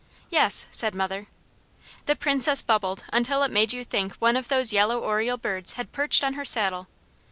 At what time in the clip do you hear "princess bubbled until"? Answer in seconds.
2.15-3.43